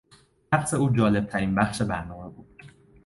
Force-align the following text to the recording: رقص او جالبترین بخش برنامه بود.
رقص 0.53 0.73
او 0.73 0.89
جالبترین 0.89 1.55
بخش 1.55 1.81
برنامه 1.81 2.29
بود. 2.29 2.63